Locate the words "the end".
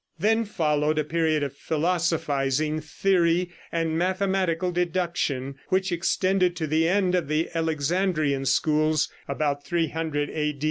6.65-7.13